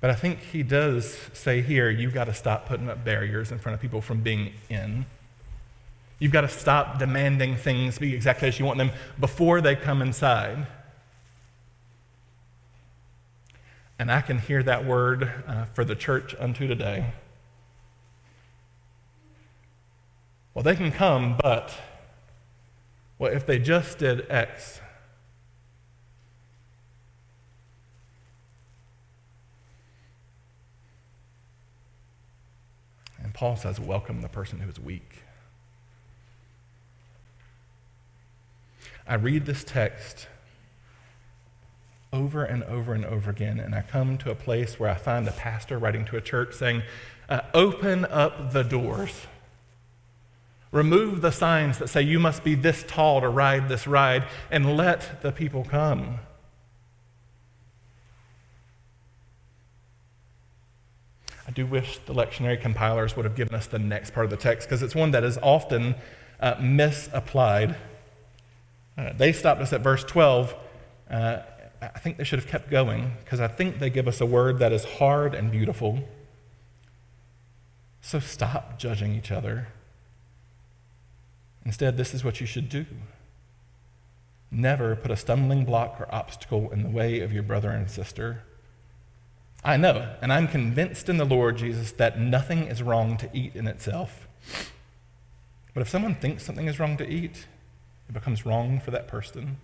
But 0.00 0.10
I 0.10 0.14
think 0.14 0.40
he 0.40 0.62
does 0.62 1.18
say 1.32 1.62
here, 1.62 1.90
you've 1.90 2.14
got 2.14 2.24
to 2.24 2.34
stop 2.34 2.66
putting 2.66 2.88
up 2.88 3.04
barriers 3.04 3.50
in 3.50 3.58
front 3.58 3.74
of 3.74 3.80
people 3.80 4.00
from 4.00 4.20
being 4.20 4.52
in. 4.68 5.06
You've 6.18 6.32
got 6.32 6.42
to 6.42 6.48
stop 6.48 6.98
demanding 6.98 7.56
things 7.56 7.98
be 7.98 8.14
exactly 8.14 8.48
as 8.48 8.58
you 8.58 8.64
want 8.64 8.78
them 8.78 8.90
before 9.18 9.60
they 9.60 9.74
come 9.76 10.02
inside. 10.02 10.66
And 13.98 14.10
I 14.10 14.20
can 14.20 14.38
hear 14.38 14.62
that 14.62 14.84
word 14.84 15.30
uh, 15.46 15.64
for 15.66 15.84
the 15.84 15.94
church 15.94 16.34
unto 16.38 16.66
today. 16.66 17.12
Well, 20.52 20.62
they 20.62 20.76
can 20.76 20.90
come, 20.90 21.36
but 21.42 21.74
well, 23.18 23.32
if 23.32 23.46
they 23.46 23.58
just 23.58 23.98
did 23.98 24.26
X, 24.30 24.80
and 33.22 33.25
Paul 33.36 33.54
says, 33.54 33.78
welcome 33.78 34.22
the 34.22 34.30
person 34.30 34.60
who 34.60 34.70
is 34.70 34.80
weak. 34.80 35.22
I 39.06 39.16
read 39.16 39.44
this 39.44 39.62
text 39.62 40.26
over 42.14 42.44
and 42.44 42.64
over 42.64 42.94
and 42.94 43.04
over 43.04 43.30
again, 43.30 43.60
and 43.60 43.74
I 43.74 43.82
come 43.82 44.16
to 44.18 44.30
a 44.30 44.34
place 44.34 44.80
where 44.80 44.88
I 44.88 44.94
find 44.94 45.28
a 45.28 45.32
pastor 45.32 45.78
writing 45.78 46.06
to 46.06 46.16
a 46.16 46.22
church 46.22 46.54
saying, 46.54 46.82
uh, 47.28 47.42
Open 47.52 48.06
up 48.06 48.54
the 48.54 48.62
doors. 48.62 49.26
Remove 50.72 51.20
the 51.20 51.30
signs 51.30 51.76
that 51.76 51.88
say 51.88 52.00
you 52.00 52.18
must 52.18 52.42
be 52.42 52.54
this 52.54 52.86
tall 52.88 53.20
to 53.20 53.28
ride 53.28 53.68
this 53.68 53.86
ride, 53.86 54.24
and 54.50 54.78
let 54.78 55.20
the 55.20 55.30
people 55.30 55.62
come. 55.62 56.20
Do 61.56 61.66
wish 61.66 61.98
the 62.06 62.14
lectionary 62.14 62.60
compilers 62.60 63.16
would 63.16 63.24
have 63.24 63.34
given 63.34 63.54
us 63.54 63.66
the 63.66 63.78
next 63.78 64.12
part 64.12 64.24
of 64.24 64.30
the 64.30 64.36
text 64.36 64.68
because 64.68 64.82
it's 64.82 64.94
one 64.94 65.10
that 65.10 65.24
is 65.24 65.38
often 65.42 65.96
uh, 66.38 66.54
misapplied. 66.60 67.74
Uh, 68.96 69.12
they 69.14 69.32
stopped 69.32 69.60
us 69.60 69.72
at 69.72 69.80
verse 69.80 70.04
12. 70.04 70.54
Uh, 71.10 71.38
I 71.82 71.98
think 71.98 72.18
they 72.18 72.24
should 72.24 72.38
have 72.38 72.48
kept 72.48 72.70
going 72.70 73.12
because 73.24 73.40
I 73.40 73.48
think 73.48 73.80
they 73.80 73.90
give 73.90 74.06
us 74.06 74.20
a 74.20 74.26
word 74.26 74.60
that 74.60 74.72
is 74.72 74.84
hard 74.84 75.34
and 75.34 75.50
beautiful. 75.50 75.98
So 78.00 78.20
stop 78.20 78.78
judging 78.78 79.14
each 79.14 79.32
other. 79.32 79.68
Instead, 81.64 81.96
this 81.96 82.14
is 82.14 82.22
what 82.22 82.40
you 82.40 82.46
should 82.46 82.68
do 82.68 82.86
never 84.50 84.96
put 84.96 85.10
a 85.10 85.16
stumbling 85.16 85.64
block 85.64 86.00
or 86.00 86.12
obstacle 86.14 86.70
in 86.70 86.82
the 86.82 86.88
way 86.88 87.20
of 87.20 87.32
your 87.32 87.42
brother 87.42 87.70
and 87.70 87.90
sister. 87.90 88.42
I 89.64 89.76
know, 89.76 90.14
and 90.22 90.32
I'm 90.32 90.48
convinced 90.48 91.08
in 91.08 91.16
the 91.16 91.24
Lord 91.24 91.56
Jesus 91.56 91.92
that 91.92 92.20
nothing 92.20 92.68
is 92.68 92.82
wrong 92.82 93.16
to 93.16 93.30
eat 93.32 93.56
in 93.56 93.66
itself. 93.66 94.28
But 95.74 95.80
if 95.80 95.88
someone 95.88 96.14
thinks 96.14 96.44
something 96.44 96.68
is 96.68 96.78
wrong 96.78 96.96
to 96.96 97.08
eat, 97.08 97.46
it 98.08 98.12
becomes 98.12 98.46
wrong 98.46 98.80
for 98.80 98.92
that 98.92 99.08
person. 99.08 99.58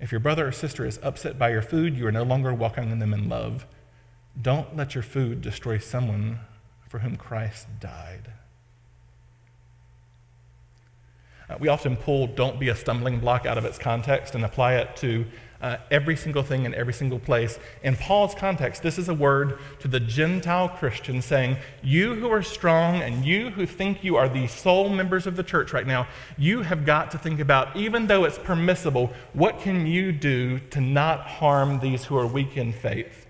If 0.00 0.12
your 0.12 0.20
brother 0.20 0.48
or 0.48 0.52
sister 0.52 0.84
is 0.84 0.98
upset 1.02 1.38
by 1.38 1.50
your 1.50 1.62
food, 1.62 1.96
you 1.96 2.06
are 2.06 2.12
no 2.12 2.22
longer 2.22 2.52
welcoming 2.52 2.98
them 2.98 3.14
in 3.14 3.28
love. 3.28 3.66
Don't 4.40 4.76
let 4.76 4.94
your 4.94 5.02
food 5.02 5.40
destroy 5.40 5.78
someone 5.78 6.40
for 6.88 6.98
whom 6.98 7.16
Christ 7.16 7.66
died. 7.80 8.32
Uh, 11.48 11.56
we 11.60 11.68
often 11.68 11.96
pull 11.96 12.26
don't 12.26 12.58
be 12.58 12.68
a 12.68 12.74
stumbling 12.74 13.20
block 13.20 13.46
out 13.46 13.56
of 13.56 13.64
its 13.64 13.78
context 13.78 14.34
and 14.34 14.44
apply 14.44 14.74
it 14.74 14.96
to 14.96 15.26
uh, 15.60 15.78
every 15.90 16.16
single 16.16 16.42
thing 16.42 16.64
in 16.64 16.74
every 16.74 16.92
single 16.92 17.18
place. 17.18 17.58
In 17.82 17.96
Paul's 17.96 18.34
context, 18.34 18.82
this 18.82 18.98
is 18.98 19.08
a 19.08 19.14
word 19.14 19.58
to 19.80 19.88
the 19.88 20.00
Gentile 20.00 20.68
Christian 20.68 21.22
saying, 21.22 21.56
You 21.82 22.14
who 22.14 22.30
are 22.30 22.42
strong 22.42 22.96
and 22.96 23.24
you 23.24 23.50
who 23.50 23.66
think 23.66 24.04
you 24.04 24.16
are 24.16 24.28
the 24.28 24.46
sole 24.46 24.88
members 24.88 25.26
of 25.26 25.36
the 25.36 25.42
church 25.42 25.72
right 25.72 25.86
now, 25.86 26.06
you 26.36 26.62
have 26.62 26.84
got 26.84 27.10
to 27.12 27.18
think 27.18 27.40
about, 27.40 27.76
even 27.76 28.06
though 28.06 28.24
it's 28.24 28.38
permissible, 28.38 29.12
what 29.32 29.60
can 29.60 29.86
you 29.86 30.12
do 30.12 30.58
to 30.58 30.80
not 30.80 31.20
harm 31.20 31.80
these 31.80 32.04
who 32.04 32.16
are 32.16 32.26
weak 32.26 32.56
in 32.56 32.72
faith? 32.72 33.26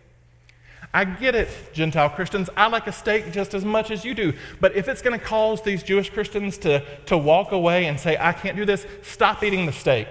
I 0.97 1.05
get 1.05 1.35
it, 1.35 1.49
Gentile 1.75 2.09
Christians. 2.09 2.49
I 2.57 2.69
like 2.69 2.87
a 2.87 2.93
steak 2.93 3.31
just 3.31 3.53
as 3.53 3.67
much 3.67 3.91
as 3.91 4.03
you 4.03 4.15
do. 4.15 4.33
But 4.63 4.75
if 4.77 4.89
it's 4.89 5.03
going 5.03 5.19
to 5.19 5.23
cause 5.23 5.61
these 5.61 5.83
Jewish 5.83 6.09
Christians 6.09 6.57
to, 6.59 6.83
to 7.05 7.19
walk 7.19 7.53
away 7.53 7.85
and 7.85 8.01
say, 8.01 8.17
I 8.19 8.33
can't 8.33 8.57
do 8.57 8.65
this, 8.65 8.87
stop 9.03 9.45
eating 9.45 9.67
the 9.67 9.73
steak. 9.73 10.09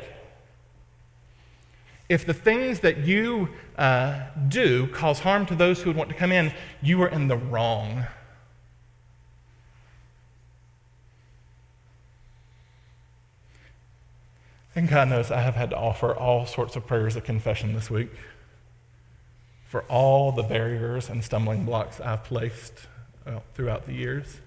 If 2.07 2.25
the 2.25 2.33
things 2.33 2.81
that 2.81 2.99
you 2.99 3.49
uh, 3.77 4.25
do 4.47 4.87
cause 4.87 5.19
harm 5.19 5.45
to 5.47 5.55
those 5.55 5.81
who 5.81 5.89
would 5.89 5.97
want 5.97 6.09
to 6.09 6.15
come 6.15 6.31
in, 6.31 6.53
you 6.81 7.01
are 7.01 7.07
in 7.07 7.27
the 7.27 7.37
wrong. 7.37 8.05
And 14.75 14.89
God 14.89 15.07
knows 15.07 15.31
I 15.31 15.41
have 15.41 15.55
had 15.55 15.69
to 15.69 15.77
offer 15.77 16.13
all 16.13 16.45
sorts 16.45 16.75
of 16.75 16.85
prayers 16.85 17.15
of 17.15 17.23
confession 17.23 17.73
this 17.73 17.89
week 17.89 18.11
for 19.65 19.83
all 19.83 20.31
the 20.31 20.43
barriers 20.43 21.09
and 21.09 21.23
stumbling 21.23 21.65
blocks 21.65 21.99
I've 21.99 22.23
placed 22.23 22.73
well, 23.25 23.43
throughout 23.55 23.87
the 23.87 23.93
years. 23.93 24.41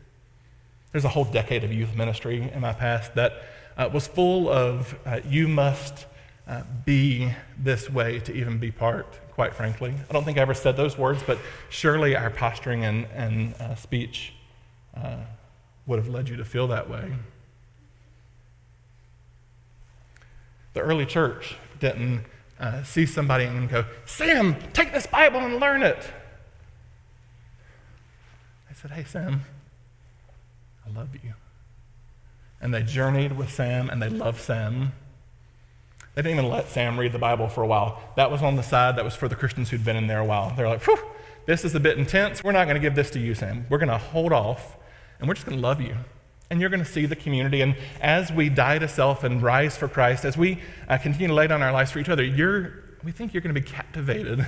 There's 0.93 1.05
a 1.05 1.09
whole 1.09 1.25
decade 1.25 1.65
of 1.65 1.73
youth 1.73 1.97
ministry 1.97 2.51
in 2.53 2.61
my 2.61 2.73
past 2.73 3.15
that 3.15 3.33
uh, 3.77 3.89
was 3.93 4.07
full 4.07 4.49
of 4.49 4.99
uh, 5.05 5.21
you 5.29 5.49
must 5.49 6.07
uh, 6.49 6.63
be 6.85 7.31
this 7.59 7.91
way 7.91 8.19
to 8.21 8.35
even 8.35 8.59
be 8.59 8.71
part, 8.71 9.21
quite 9.33 9.55
frankly. 9.55 9.95
I 10.09 10.13
don't 10.13 10.25
think 10.25 10.39
I 10.39 10.41
ever 10.41 10.55
said 10.55 10.77
those 10.77 10.97
words, 10.97 11.23
but 11.27 11.39
surely 11.69 12.17
our 12.17 12.31
posturing 12.31 12.85
and, 12.85 13.07
and 13.15 13.55
uh, 13.61 13.75
speech 13.75 14.33
uh, 14.97 15.19
would 15.87 15.99
have 15.99 16.09
led 16.09 16.29
you 16.29 16.37
to 16.37 16.45
feel 16.45 16.67
that 16.69 16.89
way. 16.89 17.13
The 20.73 20.81
early 20.81 21.07
church 21.07 21.57
didn't 21.81 22.25
uh, 22.59 22.83
see 22.83 23.05
somebody 23.05 23.45
and 23.45 23.69
go, 23.69 23.85
Sam, 24.07 24.57
take 24.73 24.93
this 24.93 25.07
Bible 25.07 25.41
and 25.41 25.61
learn 25.61 25.83
it. 25.83 26.13
I 28.71 28.75
said, 28.75 28.93
Hey, 28.93 29.05
Sam, 29.05 29.43
I 30.87 30.99
love 30.99 31.09
you. 31.15 31.35
And 32.61 32.73
they 32.73 32.83
journeyed 32.83 33.37
with 33.37 33.53
Sam 33.53 33.91
and 33.91 34.01
they 34.01 34.09
loved 34.09 34.41
Sam. 34.41 34.93
They 36.19 36.23
didn't 36.23 36.41
even 36.41 36.51
let 36.51 36.69
Sam 36.69 36.99
read 36.99 37.13
the 37.13 37.19
Bible 37.21 37.47
for 37.47 37.63
a 37.63 37.67
while. 37.69 38.03
That 38.17 38.29
was 38.29 38.43
on 38.43 38.57
the 38.57 38.63
side 38.65 38.97
that 38.97 39.05
was 39.05 39.15
for 39.15 39.29
the 39.29 39.37
Christians 39.37 39.71
who'd 39.71 39.85
been 39.85 39.95
in 39.95 40.09
there 40.09 40.19
a 40.19 40.25
while. 40.25 40.53
They're 40.57 40.69
like, 40.69 40.83
Whew, 40.83 40.99
this 41.47 41.65
is 41.65 41.77
a 41.77 41.79
bit 41.79 41.97
intense. 41.97 42.43
We're 42.43 42.51
not 42.51 42.65
going 42.65 42.75
to 42.75 42.81
give 42.81 42.97
this 42.97 43.09
to 43.11 43.21
you, 43.21 43.37
Sam. 43.37 43.67
We're 43.69 43.79
going 43.79 43.89
to 43.89 43.99
hold 43.99 44.33
off 44.33 44.77
and 45.21 45.29
we're 45.29 45.35
just 45.35 45.47
going 45.47 45.57
to 45.57 45.63
love 45.63 45.81
you. 45.81 45.95
And 46.51 46.61
you're 46.61 46.71
going 46.71 46.83
to 46.83 46.91
see 46.91 47.07
the 47.07 47.15
community. 47.15 47.61
And 47.61 47.77
as 48.01 48.33
we 48.33 48.49
die 48.49 48.81
to 48.81 48.89
self 48.89 49.23
and 49.23 49.41
rise 49.41 49.77
for 49.77 49.87
Christ, 49.87 50.25
as 50.25 50.37
we 50.37 50.61
uh, 50.89 50.99
continue 50.99 51.29
to 51.29 51.35
lay 51.35 51.47
down 51.47 51.63
our 51.63 51.71
lives 51.71 51.93
for 51.93 52.01
each 52.01 52.09
other, 52.09 52.25
we 53.05 53.13
think 53.13 53.33
you're 53.33 53.41
going 53.41 53.55
to 53.55 53.61
be 53.61 53.65
captivated 53.65 54.45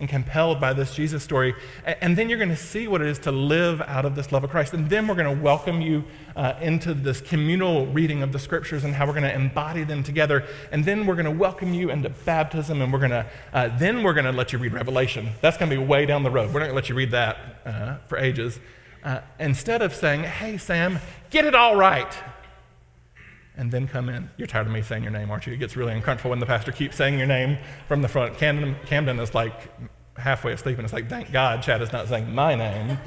and 0.00 0.08
compelled 0.08 0.60
by 0.60 0.72
this 0.72 0.94
Jesus 0.94 1.24
story. 1.24 1.54
And 1.84 2.16
then 2.16 2.28
you're 2.28 2.38
going 2.38 2.50
to 2.50 2.56
see 2.56 2.86
what 2.86 3.00
it 3.00 3.08
is 3.08 3.18
to 3.20 3.32
live 3.32 3.80
out 3.82 4.04
of 4.04 4.14
this 4.14 4.30
love 4.30 4.44
of 4.44 4.50
Christ. 4.50 4.72
And 4.72 4.88
then 4.88 5.08
we're 5.08 5.16
going 5.16 5.36
to 5.36 5.42
welcome 5.42 5.80
you 5.80 6.04
uh, 6.36 6.54
into 6.60 6.94
this 6.94 7.20
communal 7.20 7.86
reading 7.86 8.22
of 8.22 8.30
the 8.30 8.38
scriptures 8.38 8.84
and 8.84 8.94
how 8.94 9.06
we're 9.06 9.12
going 9.12 9.24
to 9.24 9.34
embody 9.34 9.82
them 9.82 10.04
together. 10.04 10.44
And 10.70 10.84
then 10.84 11.04
we're 11.04 11.16
going 11.16 11.24
to 11.24 11.32
welcome 11.32 11.74
you 11.74 11.90
into 11.90 12.10
baptism 12.10 12.80
and 12.80 12.92
we're 12.92 13.00
going 13.00 13.10
to, 13.10 13.26
uh, 13.52 13.76
then 13.76 14.04
we're 14.04 14.14
going 14.14 14.26
to 14.26 14.32
let 14.32 14.52
you 14.52 14.58
read 14.60 14.72
Revelation. 14.72 15.30
That's 15.40 15.56
going 15.56 15.68
to 15.68 15.76
be 15.76 15.82
way 15.82 16.06
down 16.06 16.22
the 16.22 16.30
road. 16.30 16.54
We're 16.54 16.60
not 16.60 16.66
going 16.66 16.70
to 16.70 16.76
let 16.76 16.88
you 16.88 16.94
read 16.94 17.10
that 17.10 17.36
uh, 17.66 17.96
for 18.06 18.18
ages. 18.18 18.60
uh, 19.04 19.20
instead 19.38 19.82
of 19.82 19.94
saying, 19.94 20.22
hey, 20.24 20.58
Sam, 20.58 20.98
get 21.30 21.44
it 21.44 21.54
all 21.54 21.76
right, 21.76 22.12
and 23.58 23.72
then 23.72 23.88
come 23.88 24.08
in. 24.08 24.30
You're 24.36 24.46
tired 24.46 24.68
of 24.68 24.72
me 24.72 24.80
saying 24.82 25.02
your 25.02 25.12
name, 25.12 25.30
aren't 25.30 25.46
you? 25.46 25.52
It 25.52 25.58
gets 25.58 25.76
really 25.76 25.92
uncomfortable 25.92 26.30
when 26.30 26.38
the 26.38 26.46
pastor 26.46 26.70
keeps 26.70 26.96
saying 26.96 27.18
your 27.18 27.26
name 27.26 27.58
from 27.88 28.00
the 28.00 28.08
front. 28.08 28.38
Camden, 28.38 28.76
Camden 28.86 29.18
is 29.18 29.34
like 29.34 29.52
halfway 30.16 30.52
asleep, 30.52 30.78
and 30.78 30.84
it's 30.84 30.94
like, 30.94 31.08
thank 31.10 31.32
God 31.32 31.62
Chad 31.62 31.82
is 31.82 31.92
not 31.92 32.08
saying 32.08 32.32
my 32.32 32.54
name 32.54 32.98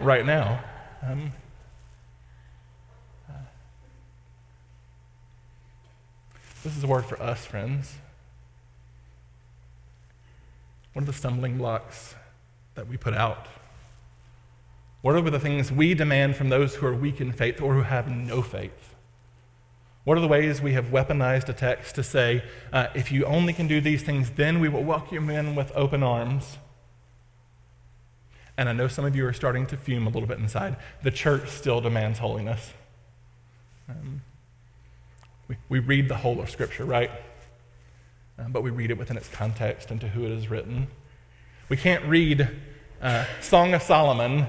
right 0.00 0.24
now. 0.24 0.62
Um, 1.02 1.32
uh, 3.28 3.32
this 6.62 6.76
is 6.76 6.84
a 6.84 6.86
word 6.86 7.04
for 7.04 7.20
us, 7.20 7.44
friends. 7.44 7.96
What 10.92 11.02
are 11.02 11.06
the 11.06 11.12
stumbling 11.12 11.58
blocks 11.58 12.14
that 12.76 12.86
we 12.86 12.96
put 12.96 13.12
out? 13.12 13.48
What 15.02 15.16
are 15.16 15.20
the 15.20 15.40
things 15.40 15.72
we 15.72 15.94
demand 15.94 16.36
from 16.36 16.48
those 16.48 16.76
who 16.76 16.86
are 16.86 16.94
weak 16.94 17.20
in 17.20 17.32
faith 17.32 17.60
or 17.60 17.74
who 17.74 17.82
have 17.82 18.08
no 18.08 18.40
faith? 18.40 18.95
What 20.06 20.16
are 20.16 20.20
the 20.20 20.28
ways 20.28 20.62
we 20.62 20.72
have 20.74 20.86
weaponized 20.86 21.48
a 21.48 21.52
text 21.52 21.96
to 21.96 22.04
say, 22.04 22.44
uh, 22.72 22.86
if 22.94 23.10
you 23.10 23.24
only 23.24 23.52
can 23.52 23.66
do 23.66 23.80
these 23.80 24.04
things, 24.04 24.30
then 24.30 24.60
we 24.60 24.68
will 24.68 24.84
welcome 24.84 25.28
you 25.28 25.36
in 25.36 25.56
with 25.56 25.72
open 25.74 26.04
arms? 26.04 26.58
And 28.56 28.68
I 28.68 28.72
know 28.72 28.86
some 28.86 29.04
of 29.04 29.16
you 29.16 29.26
are 29.26 29.32
starting 29.32 29.66
to 29.66 29.76
fume 29.76 30.06
a 30.06 30.10
little 30.10 30.28
bit 30.28 30.38
inside. 30.38 30.76
The 31.02 31.10
church 31.10 31.48
still 31.48 31.80
demands 31.80 32.20
holiness. 32.20 32.72
Um, 33.88 34.22
we, 35.48 35.56
we 35.68 35.80
read 35.80 36.08
the 36.08 36.16
whole 36.16 36.40
of 36.40 36.50
Scripture, 36.50 36.84
right? 36.84 37.10
uh, 38.38 38.44
but 38.48 38.62
we 38.62 38.70
read 38.70 38.90
it 38.90 38.98
within 38.98 39.16
its 39.16 39.28
context 39.28 39.90
and 39.90 40.00
to 40.00 40.08
who 40.08 40.24
it 40.24 40.30
is 40.30 40.48
written. 40.48 40.88
We 41.68 41.76
can't 41.76 42.04
read 42.04 42.48
uh, 43.00 43.24
Song 43.40 43.74
of 43.74 43.82
Solomon 43.82 44.46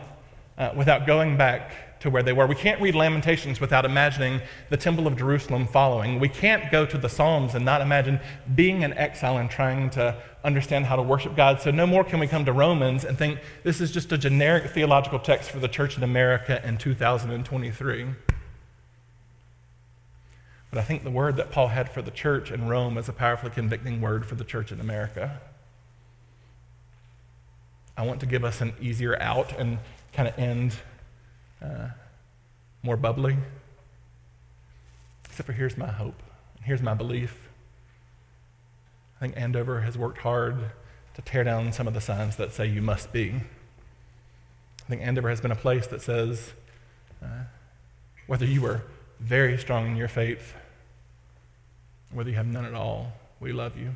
uh, 0.58 0.72
without 0.76 1.08
going 1.08 1.38
back 1.38 1.72
to 2.00 2.10
where 2.10 2.24
they 2.24 2.34
were. 2.34 2.48
We 2.48 2.56
can't 2.56 2.82
read 2.82 2.96
Lamentations 2.96 3.60
without 3.60 3.86
imagining 3.86 4.42
the 4.70 4.78
Temple 4.78 5.08
of 5.08 5.18
Jerusalem 5.18 5.68
following. 5.68 6.20
We 6.20 6.30
can't 6.30 6.72
go 6.72 6.86
to 6.86 6.98
the 6.98 7.10
Psalms 7.10 7.56
and 7.56 7.66
not 7.66 7.82
imagine 7.82 8.20
being 8.56 8.82
in 8.82 8.94
exile 8.94 9.38
and 9.38 9.50
trying 9.50 9.90
to 9.92 10.16
understand 10.44 10.86
how 10.86 10.96
to 10.96 11.02
worship 11.02 11.36
God. 11.36 11.62
So, 11.62 11.72
no 11.72 11.88
more 11.88 12.04
can 12.04 12.20
we 12.20 12.28
come 12.28 12.46
to 12.46 12.54
Romans 12.54 13.04
and 13.04 13.18
think 13.18 13.40
this 13.64 13.82
is 13.82 13.92
just 13.92 14.12
a 14.12 14.18
generic 14.18 14.72
theological 14.72 15.20
text 15.20 15.50
for 15.50 15.60
the 15.60 15.68
church 15.68 15.98
in 15.98 16.04
America 16.04 16.62
in 16.64 16.78
2023. 16.78 18.08
But 20.70 20.80
I 20.80 20.84
think 20.84 21.04
the 21.04 21.12
word 21.12 21.38
that 21.38 21.52
Paul 21.52 21.70
had 21.70 21.90
for 21.90 22.02
the 22.02 22.12
church 22.12 22.52
in 22.52 22.68
Rome 22.68 22.98
is 22.98 23.08
a 23.08 23.14
powerfully 23.14 23.52
convicting 23.52 24.02
word 24.02 24.26
for 24.26 24.36
the 24.36 24.44
church 24.44 24.72
in 24.72 24.80
America. 24.80 25.40
I 27.96 28.06
want 28.06 28.20
to 28.20 28.26
give 28.26 28.44
us 28.44 28.62
an 28.62 28.74
easier 28.80 29.20
out 29.22 29.58
and 29.58 29.80
kind 30.14 30.28
of 30.28 30.38
end 30.38 30.76
uh, 31.62 31.90
more 32.84 32.98
bubbly. 32.98 33.38
Except 35.26 35.46
for 35.46 35.54
here's 35.54 35.78
my 35.78 35.92
hope, 35.92 36.22
and 36.56 36.66
here's 36.66 36.82
my 36.82 36.94
belief. 36.94 37.48
I 39.18 39.20
think 39.20 39.34
Andover 39.36 39.82
has 39.82 39.98
worked 39.98 40.20
hard 40.20 40.72
to 41.16 41.22
tear 41.22 41.44
down 41.44 41.72
some 41.74 41.88
of 41.88 41.94
the 41.94 42.02
signs 42.02 42.36
that 42.36 42.54
say 42.54 42.68
you 42.68 42.82
must 42.82 43.12
be. 43.12 43.34
I 43.34 44.90
think 44.90 45.02
Andover 45.02 45.30
has 45.30 45.42
been 45.42 45.52
a 45.52 45.56
place 45.56 45.88
that 45.88 46.02
says, 46.02 46.54
uh, 47.24 47.44
whether 48.28 48.46
you 48.46 48.62
were 48.62 48.84
very 49.20 49.58
strong 49.58 49.88
in 49.88 49.96
your 49.98 50.08
faith, 50.08 50.54
whether 52.12 52.30
you 52.30 52.36
have 52.36 52.48
none 52.48 52.66
at 52.66 52.74
all, 52.74 53.12
we 53.40 53.52
love 53.52 53.78
you. 53.78 53.96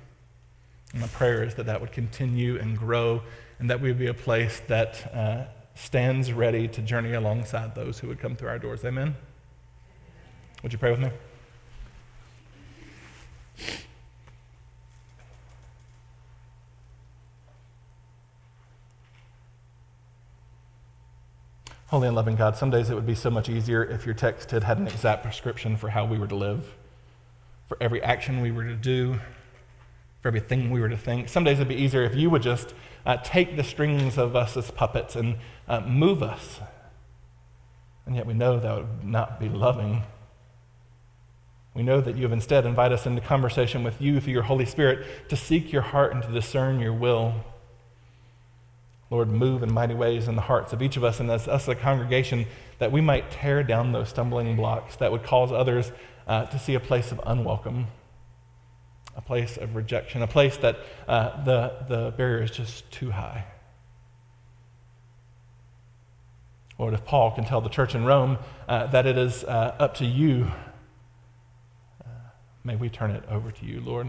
And 0.91 1.01
my 1.01 1.07
prayer 1.07 1.43
is 1.43 1.55
that 1.55 1.67
that 1.67 1.79
would 1.79 1.91
continue 1.91 2.59
and 2.59 2.77
grow, 2.77 3.21
and 3.59 3.69
that 3.69 3.79
we 3.79 3.89
would 3.89 3.99
be 3.99 4.07
a 4.07 4.13
place 4.13 4.61
that 4.67 5.11
uh, 5.13 5.43
stands 5.75 6.33
ready 6.33 6.67
to 6.67 6.81
journey 6.81 7.13
alongside 7.13 7.75
those 7.75 7.99
who 7.99 8.07
would 8.07 8.19
come 8.19 8.35
through 8.35 8.49
our 8.49 8.59
doors. 8.59 8.83
Amen? 8.85 9.15
Would 10.63 10.73
you 10.73 10.79
pray 10.79 10.91
with 10.91 10.99
me? 10.99 11.09
Holy 21.87 22.07
and 22.07 22.15
loving 22.15 22.37
God, 22.37 22.55
some 22.55 22.69
days 22.69 22.89
it 22.89 22.95
would 22.95 23.05
be 23.05 23.15
so 23.15 23.29
much 23.29 23.49
easier 23.49 23.83
if 23.83 24.05
your 24.05 24.15
text 24.15 24.51
had 24.51 24.63
had 24.63 24.77
an 24.77 24.87
exact 24.87 25.23
prescription 25.23 25.75
for 25.75 25.89
how 25.89 26.05
we 26.05 26.17
were 26.17 26.27
to 26.27 26.35
live, 26.35 26.73
for 27.67 27.75
every 27.81 28.01
action 28.01 28.39
we 28.39 28.49
were 28.49 28.63
to 28.63 28.75
do, 28.75 29.19
for 30.21 30.29
everything 30.29 30.71
we 30.71 30.79
were 30.79 30.87
to 30.87 30.95
think. 30.95 31.27
Some 31.27 31.43
days 31.43 31.57
it'd 31.57 31.67
be 31.67 31.75
easier 31.75 32.03
if 32.03 32.15
you 32.15 32.29
would 32.29 32.43
just 32.43 32.73
uh, 33.05 33.17
take 33.17 33.55
the 33.55 33.63
strings 33.63 34.17
of 34.17 34.35
us 34.35 34.55
as 34.57 34.71
puppets 34.71 35.15
and 35.15 35.37
uh, 35.67 35.81
move 35.81 36.21
us. 36.21 36.59
And 38.05 38.15
yet 38.15 38.25
we 38.25 38.33
know 38.33 38.59
that 38.59 38.75
would 38.75 39.03
not 39.03 39.39
be 39.39 39.49
loving. 39.49 40.03
We 41.73 41.83
know 41.83 42.01
that 42.01 42.17
you 42.17 42.23
have 42.23 42.31
instead 42.31 42.65
invited 42.65 42.95
us 42.95 43.05
into 43.05 43.21
conversation 43.21 43.83
with 43.83 44.01
you 44.01 44.19
through 44.19 44.33
your 44.33 44.43
Holy 44.43 44.65
Spirit 44.65 45.29
to 45.29 45.35
seek 45.35 45.71
your 45.71 45.81
heart 45.81 46.13
and 46.13 46.21
to 46.23 46.31
discern 46.31 46.79
your 46.79 46.93
will. 46.93 47.35
Lord, 49.09 49.29
move 49.29 49.61
in 49.61 49.73
mighty 49.73 49.93
ways 49.93 50.27
in 50.27 50.35
the 50.35 50.41
hearts 50.41 50.73
of 50.73 50.81
each 50.81 50.97
of 50.97 51.03
us 51.03 51.19
and 51.19 51.29
as 51.29 51.47
us, 51.47 51.63
as 51.63 51.69
a 51.69 51.75
congregation, 51.75 52.45
that 52.79 52.91
we 52.91 53.01
might 53.01 53.29
tear 53.29 53.61
down 53.63 53.91
those 53.91 54.09
stumbling 54.09 54.55
blocks 54.55 54.95
that 54.97 55.11
would 55.11 55.23
cause 55.23 55.51
others 55.51 55.91
uh, 56.27 56.45
to 56.45 56.57
see 56.57 56.75
a 56.75 56.79
place 56.79 57.11
of 57.11 57.19
unwelcome, 57.25 57.87
a 59.15 59.21
place 59.21 59.57
of 59.57 59.75
rejection, 59.75 60.21
a 60.21 60.27
place 60.27 60.57
that 60.57 60.77
uh, 61.07 61.43
the, 61.43 61.73
the 61.87 62.13
barrier 62.17 62.43
is 62.43 62.51
just 62.51 62.89
too 62.91 63.11
high. 63.11 63.45
Lord, 66.77 66.93
if 66.93 67.05
Paul 67.05 67.31
can 67.31 67.45
tell 67.45 67.61
the 67.61 67.69
church 67.69 67.93
in 67.93 68.05
Rome 68.05 68.39
uh, 68.67 68.87
that 68.87 69.05
it 69.05 69.17
is 69.17 69.43
uh, 69.43 69.75
up 69.77 69.95
to 69.95 70.05
you, 70.05 70.51
uh, 72.03 72.07
may 72.63 72.75
we 72.75 72.89
turn 72.89 73.11
it 73.11 73.23
over 73.29 73.51
to 73.51 73.65
you, 73.65 73.81
Lord. 73.81 74.07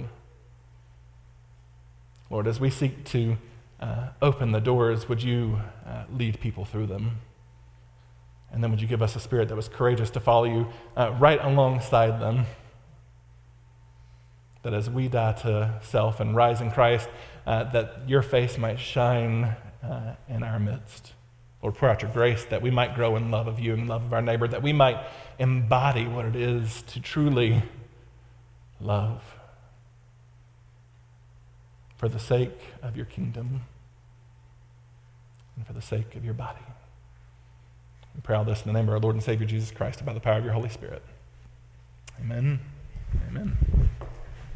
Lord, 2.30 2.46
as 2.46 2.58
we 2.58 2.70
seek 2.70 3.04
to 3.06 3.36
uh, 3.78 4.08
open 4.22 4.52
the 4.52 4.60
doors, 4.60 5.08
would 5.08 5.22
you 5.22 5.60
uh, 5.84 6.04
lead 6.10 6.40
people 6.40 6.64
through 6.64 6.86
them? 6.86 7.18
And 8.50 8.62
then 8.62 8.70
would 8.70 8.80
you 8.80 8.88
give 8.88 9.02
us 9.02 9.16
a 9.16 9.20
spirit 9.20 9.48
that 9.48 9.56
was 9.56 9.68
courageous 9.68 10.08
to 10.10 10.20
follow 10.20 10.44
you 10.44 10.68
right 10.96 11.42
alongside 11.42 12.20
them? 12.20 12.46
That 14.62 14.74
as 14.74 14.88
we 14.88 15.08
die 15.08 15.32
to 15.32 15.80
self 15.82 16.20
and 16.20 16.36
rise 16.36 16.60
in 16.60 16.70
Christ, 16.70 17.08
uh, 17.46 17.64
that 17.72 18.08
your 18.08 18.22
face 18.22 18.56
might 18.58 18.78
shine 18.78 19.56
uh, 19.82 20.14
in 20.28 20.42
our 20.42 20.58
midst. 20.58 21.12
Lord, 21.62 21.76
pour 21.76 21.88
out 21.88 22.02
your 22.02 22.10
grace 22.10 22.44
that 22.46 22.60
we 22.60 22.70
might 22.70 22.94
grow 22.94 23.16
in 23.16 23.30
love 23.30 23.46
of 23.46 23.60
you 23.60 23.72
and 23.72 23.88
love 23.88 24.04
of 24.04 24.12
our 24.12 24.22
neighbor, 24.22 24.48
that 24.48 24.62
we 24.62 24.72
might 24.72 24.98
embody 25.38 26.06
what 26.06 26.24
it 26.24 26.36
is 26.36 26.82
to 26.82 27.00
truly 27.00 27.62
love 28.80 29.22
for 31.96 32.08
the 32.08 32.18
sake 32.18 32.58
of 32.82 32.96
your 32.96 33.06
kingdom 33.06 33.62
and 35.56 35.64
for 35.64 35.72
the 35.72 35.82
sake 35.82 36.16
of 36.16 36.24
your 36.24 36.34
body. 36.34 36.58
We 38.14 38.20
pray 38.22 38.36
all 38.36 38.44
this 38.44 38.62
in 38.62 38.72
the 38.72 38.72
name 38.72 38.88
of 38.88 38.94
our 38.94 39.00
Lord 39.00 39.14
and 39.14 39.22
Savior 39.22 39.46
Jesus 39.46 39.70
Christ 39.70 40.04
by 40.04 40.12
the 40.12 40.20
power 40.20 40.38
of 40.38 40.44
your 40.44 40.52
Holy 40.52 40.68
Spirit. 40.68 41.02
Amen. 42.20 42.58
Amen. 43.28 43.56